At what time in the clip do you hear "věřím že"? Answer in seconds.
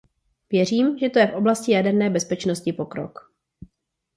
0.51-1.09